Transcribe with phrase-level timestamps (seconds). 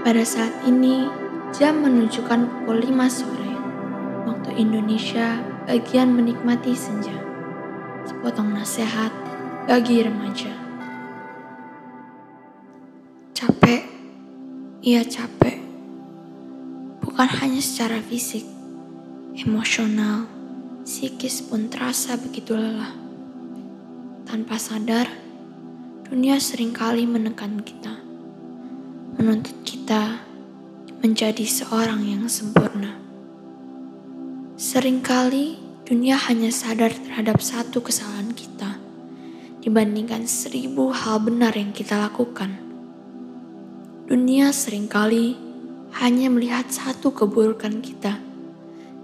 [0.00, 1.04] Pada saat ini,
[1.52, 3.52] jam menunjukkan pukul 5 sore.
[4.24, 7.12] Waktu Indonesia bagian menikmati senja.
[8.08, 9.12] Sepotong nasihat
[9.68, 10.56] bagi remaja.
[13.36, 13.84] Capek,
[14.80, 15.60] iya capek.
[17.04, 18.48] Bukan hanya secara fisik,
[19.36, 20.24] emosional,
[20.88, 22.96] psikis pun terasa begitu lelah.
[24.24, 25.12] Tanpa sadar,
[26.08, 28.09] dunia sering kali menekan kita,
[29.20, 30.16] menuntut kita
[31.04, 32.96] menjadi seorang yang sempurna.
[34.56, 38.80] Seringkali dunia hanya sadar terhadap satu kesalahan kita
[39.60, 42.56] dibandingkan seribu hal benar yang kita lakukan.
[44.08, 45.36] Dunia sering kali
[46.00, 48.16] hanya melihat satu keburukan kita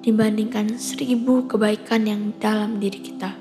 [0.00, 3.36] dibandingkan seribu kebaikan yang dalam diri kita.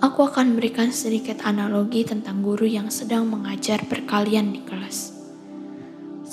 [0.00, 5.13] Aku akan memberikan sedikit analogi tentang guru yang sedang mengajar perkalian di kelas.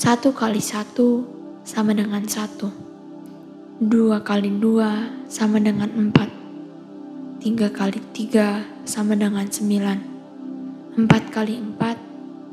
[0.02, 1.22] Satu kali satu
[1.62, 2.74] sama dengan satu.
[3.78, 6.26] Dua kali dua sama dengan empat.
[7.38, 10.02] Tiga kali tiga sama dengan sembilan.
[10.98, 12.02] Empat kali empat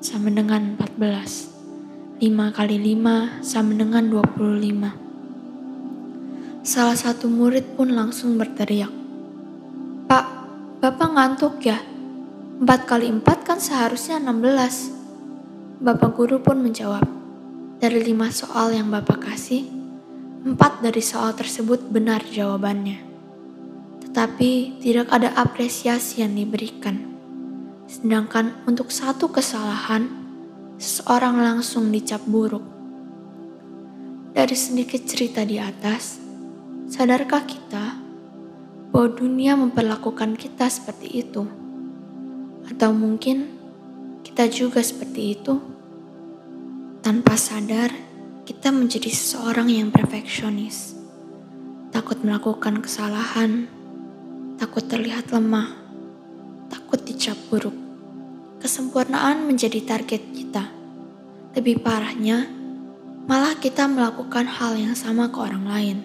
[0.05, 2.21] sama dengan 14.
[2.21, 6.69] 5 kali 5 sama dengan 25.
[6.69, 8.93] Salah satu murid pun langsung berteriak.
[10.05, 10.27] Pak,
[10.85, 11.81] Bapak ngantuk ya?
[12.61, 15.81] 4 kali 4 kan seharusnya 16.
[15.81, 17.18] Bapak guru pun menjawab,
[17.79, 19.71] dari 5 soal yang Bapak kasih,
[20.43, 23.07] 4 dari soal tersebut benar jawabannya.
[24.03, 27.07] Tetapi tidak ada apresiasi yang diberikan.
[27.87, 30.11] Sedangkan untuk satu kesalahan,
[30.75, 32.67] seseorang langsung dicap buruk.
[34.35, 36.19] Dari sedikit cerita di atas,
[36.91, 37.95] sadarkah kita
[38.91, 41.47] bahwa dunia memperlakukan kita seperti itu?
[42.67, 43.47] Atau mungkin
[44.27, 45.78] kita juga seperti itu?
[47.09, 47.89] Tanpa sadar,
[48.45, 50.93] kita menjadi seseorang yang perfeksionis,
[51.89, 53.65] takut melakukan kesalahan,
[54.61, 55.73] takut terlihat lemah,
[56.69, 57.73] takut dicap buruk.
[58.61, 60.69] Kesempurnaan menjadi target kita.
[61.57, 62.45] Lebih parahnya,
[63.25, 65.99] malah kita melakukan hal yang sama ke orang lain.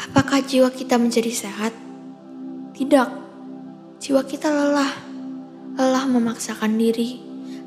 [0.00, 1.76] Apakah jiwa kita menjadi sehat?
[2.72, 3.08] Tidak.
[4.00, 4.92] Jiwa kita lelah.
[5.76, 7.25] Lelah memaksakan diri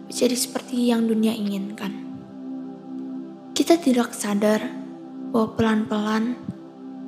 [0.10, 1.94] menjadi seperti yang dunia inginkan.
[3.54, 4.66] Kita tidak sadar
[5.30, 6.36] bahwa pelan-pelan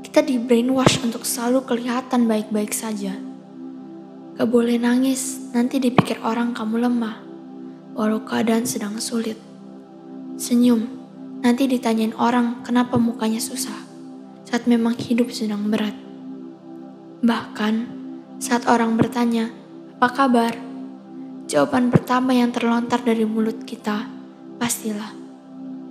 [0.06, 3.32] kita di brainwash untuk selalu kelihatan baik-baik saja
[4.42, 7.20] Gak boleh nangis, nanti dipikir orang kamu lemah,
[7.94, 9.36] walau keadaan sedang sulit.
[10.40, 10.88] Senyum,
[11.44, 13.76] nanti ditanyain orang kenapa mukanya susah,
[14.48, 15.94] saat memang hidup sedang berat.
[17.22, 17.74] Bahkan,
[18.40, 19.52] saat orang bertanya,
[20.00, 20.71] apa kabar?
[21.52, 24.08] Jawaban pertama yang terlontar dari mulut kita,
[24.56, 25.12] pastilah,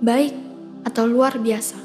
[0.01, 0.33] baik
[0.81, 1.77] atau luar biasa.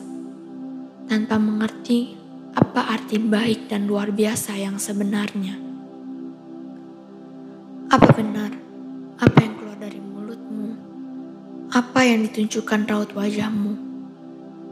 [1.05, 2.17] Tanpa mengerti
[2.57, 5.61] apa arti baik dan luar biasa yang sebenarnya.
[7.93, 8.49] Apa benar
[9.21, 10.73] apa yang keluar dari mulutmu?
[11.69, 13.77] Apa yang ditunjukkan raut wajahmu?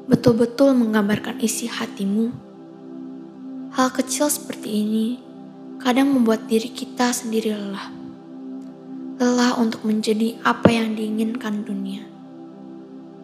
[0.09, 2.33] Betul-betul menggambarkan isi hatimu?
[3.77, 5.21] Hal kecil seperti ini
[5.77, 8.04] kadang membuat diri kita sendiri lelah.
[9.15, 12.03] Lelah untuk menjadi apa yang diinginkan dunia.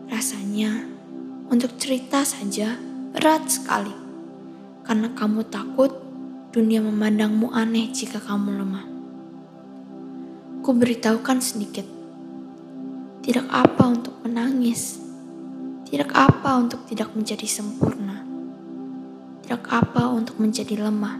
[0.06, 0.86] Rasanya
[1.50, 2.78] untuk cerita saja
[3.10, 3.90] berat sekali.
[4.86, 5.90] Karena kamu takut
[6.54, 8.86] dunia memandangmu aneh jika kamu lemah.
[10.62, 11.90] Ku beritahukan sedikit.
[13.26, 15.02] Tidak apa untuk menangis.
[15.90, 18.22] Tidak apa untuk tidak menjadi sempurna.
[19.42, 21.18] Tidak apa untuk menjadi lemah.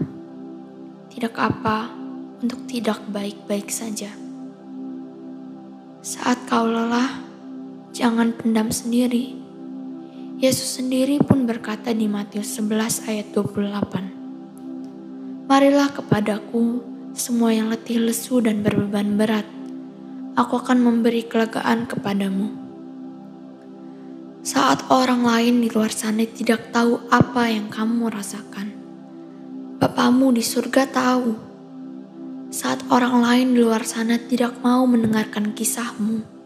[1.11, 1.91] Tidak apa
[2.39, 4.30] untuk tidak baik-baik saja.
[6.01, 7.21] Saat kau lelah,
[7.93, 9.37] jangan pendam sendiri.
[10.41, 15.45] Yesus sendiri pun berkata di Matius 11 ayat 28.
[15.45, 16.81] Marilah kepadaku
[17.13, 19.45] semua yang letih lesu dan berbeban berat,
[20.41, 22.49] aku akan memberi kelegaan kepadamu.
[24.41, 28.73] Saat orang lain di luar sana tidak tahu apa yang kamu rasakan,
[29.77, 31.50] Bapamu di surga tahu.
[32.51, 36.41] Saat orang lain di luar sana tidak mau mendengarkan kisahmu,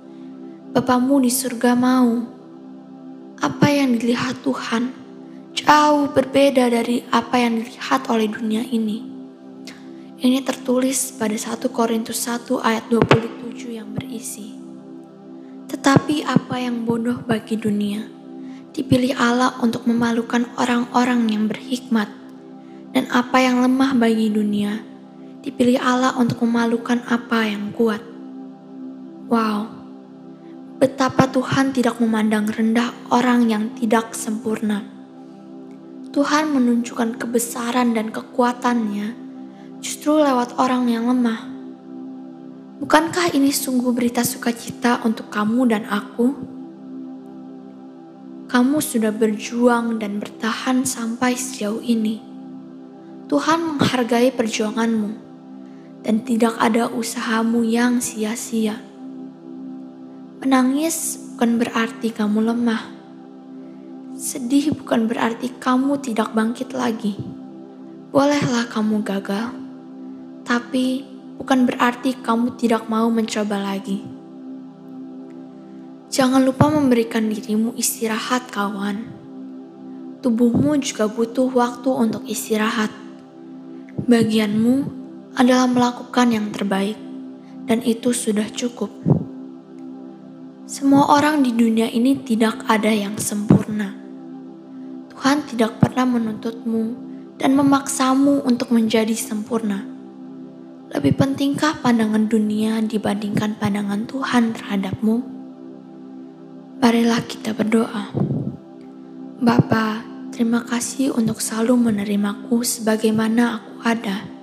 [0.76, 2.20] Bapamu di surga mau.
[3.40, 4.92] Apa yang dilihat Tuhan
[5.56, 9.00] jauh berbeda dari apa yang dilihat oleh dunia ini.
[10.20, 14.52] Ini tertulis pada 1 Korintus 1 ayat 27 yang berisi.
[15.72, 18.04] Tetapi apa yang bodoh bagi dunia,
[18.76, 22.12] dipilih Allah untuk memalukan orang-orang yang berhikmat.
[22.92, 24.93] Dan apa yang lemah bagi dunia,
[25.44, 28.00] dipilih Allah untuk memalukan apa yang kuat.
[29.28, 29.68] Wow,
[30.80, 34.80] betapa Tuhan tidak memandang rendah orang yang tidak sempurna.
[36.16, 39.12] Tuhan menunjukkan kebesaran dan kekuatannya
[39.84, 41.44] justru lewat orang yang lemah.
[42.80, 46.32] Bukankah ini sungguh berita sukacita untuk kamu dan aku?
[48.48, 52.22] Kamu sudah berjuang dan bertahan sampai sejauh ini.
[53.26, 55.23] Tuhan menghargai perjuanganmu,
[56.04, 58.76] dan tidak ada usahamu yang sia-sia.
[60.44, 62.92] Menangis bukan berarti kamu lemah.
[64.14, 67.16] Sedih bukan berarti kamu tidak bangkit lagi.
[68.12, 69.50] Bolehlah kamu gagal,
[70.44, 71.02] tapi
[71.40, 74.04] bukan berarti kamu tidak mau mencoba lagi.
[76.14, 79.02] Jangan lupa memberikan dirimu istirahat, kawan.
[80.22, 82.94] Tubuhmu juga butuh waktu untuk istirahat.
[84.06, 85.03] Bagianmu
[85.34, 86.98] adalah melakukan yang terbaik,
[87.66, 88.90] dan itu sudah cukup.
[90.64, 93.92] Semua orang di dunia ini tidak ada yang sempurna.
[95.12, 96.84] Tuhan tidak pernah menuntutmu
[97.38, 99.94] dan memaksamu untuk menjadi sempurna
[100.94, 105.16] lebih pentingkah pandangan dunia dibandingkan pandangan Tuhan terhadapmu?
[106.78, 108.14] Marilah kita berdoa.
[109.42, 114.33] Bapa, terima kasih untuk selalu menerimaku sebagaimana aku ada.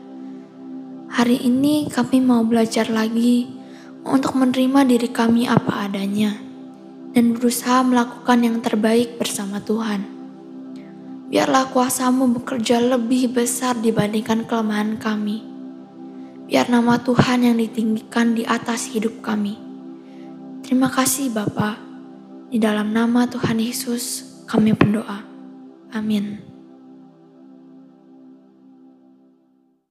[1.11, 3.51] Hari ini kami mau belajar lagi
[4.07, 6.39] untuk menerima diri kami apa adanya
[7.11, 10.07] dan berusaha melakukan yang terbaik bersama Tuhan.
[11.27, 15.51] Biarlah kuasamu bekerja lebih besar dibandingkan kelemahan kami
[16.51, 19.55] biar nama Tuhan yang ditinggikan di atas hidup kami.
[20.67, 21.79] Terima kasih Bapa.
[22.51, 25.23] Di dalam nama Tuhan Yesus kami berdoa.
[25.95, 26.50] Amin.